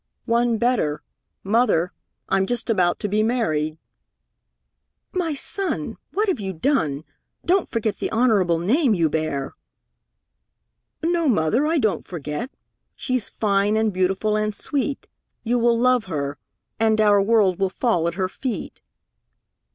[0.25, 1.03] "One better,
[1.43, 1.91] Mother.
[2.27, 3.77] I'm just about to be married!"
[5.13, 5.95] "My son!
[6.11, 7.03] What have you done?
[7.45, 9.53] Don't forget the honorable name you bear!"
[11.03, 12.49] "No, Mother, I don't forget.
[12.95, 15.07] She's fine and beautiful and sweet.
[15.43, 16.39] You will love her,
[16.79, 18.81] and our world will fall at her feet!"